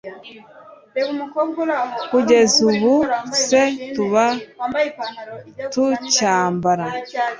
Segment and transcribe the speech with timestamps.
[2.09, 2.95] kugeza ubu
[3.47, 3.61] se
[3.93, 4.25] tuba
[5.71, 6.85] tucyambara